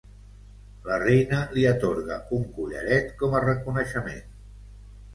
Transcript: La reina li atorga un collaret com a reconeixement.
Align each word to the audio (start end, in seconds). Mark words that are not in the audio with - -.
La 0.87 0.97
reina 1.03 1.41
li 1.59 1.67
atorga 1.73 2.19
un 2.39 2.49
collaret 2.57 3.15
com 3.23 3.39
a 3.41 3.47
reconeixement. 3.49 4.29